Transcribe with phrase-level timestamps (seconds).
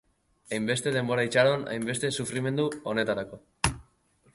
[0.55, 3.43] Hainbeste denbora itxaron, hainbeste sufrimendu honetarako.